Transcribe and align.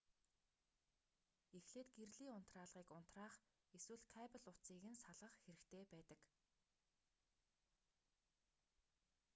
эхлээд 1.57 1.89
гэрлийн 1.97 2.35
унтраалгыг 2.37 2.89
унтраах 2.99 3.35
эсвэл 3.75 4.03
кабель 4.15 4.47
утсыг 4.51 4.79
нь 4.89 5.01
салгах 5.03 5.33
хэрэгтэй 5.41 5.83
байдаг 5.91 6.19